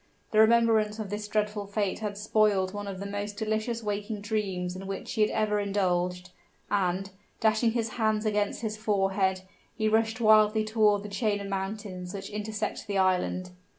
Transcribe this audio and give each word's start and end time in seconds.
The 0.31 0.39
remembrance 0.39 0.97
of 0.97 1.11
this 1.11 1.27
dreadful 1.27 1.67
fate 1.67 1.99
had 1.99 2.17
spoiled 2.17 2.73
one 2.73 2.87
of 2.87 2.99
the 2.99 3.05
most 3.05 3.37
delicious 3.37 3.83
waking 3.83 4.21
dreams 4.21 4.75
in 4.75 4.87
which 4.87 5.11
he 5.13 5.21
had 5.21 5.29
ever 5.29 5.59
indulged; 5.59 6.31
and, 6.71 7.11
dashing 7.39 7.73
his 7.73 7.89
hands 7.89 8.25
against 8.25 8.61
his 8.63 8.77
forehead, 8.77 9.41
he 9.77 9.87
rushed 9.87 10.19
wildly 10.19 10.63
toward 10.65 11.03
the 11.03 11.07
chain 11.09 11.39
of 11.39 11.45
mountains 11.45 12.15
which 12.15 12.31
intersected 12.31 12.87
the 12.87 12.97
island. 12.97 13.51